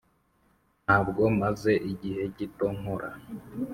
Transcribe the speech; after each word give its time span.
ntabwo 0.85 1.21
maze 1.41 1.71
igihe 1.91 2.23
gito 2.37 2.67
nkora. 2.77 3.09